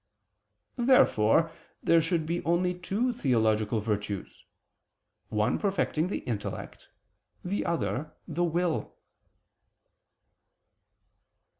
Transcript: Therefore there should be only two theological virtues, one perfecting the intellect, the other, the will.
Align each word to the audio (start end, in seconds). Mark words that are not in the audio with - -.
Therefore 0.79 1.51
there 1.83 2.01
should 2.01 2.25
be 2.25 2.43
only 2.43 2.73
two 2.73 3.13
theological 3.13 3.81
virtues, 3.81 4.45
one 5.29 5.59
perfecting 5.59 6.07
the 6.07 6.23
intellect, 6.27 6.87
the 7.45 7.63
other, 7.67 8.11
the 8.27 8.43
will. 8.43 8.95